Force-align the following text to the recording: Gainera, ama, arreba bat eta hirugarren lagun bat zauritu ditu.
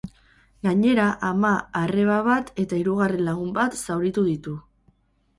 Gainera, 0.67 1.03
ama, 1.27 1.51
arreba 1.81 2.15
bat 2.27 2.49
eta 2.63 2.79
hirugarren 2.79 3.21
lagun 3.27 3.51
bat 3.59 3.77
zauritu 3.83 4.25
ditu. 4.31 4.55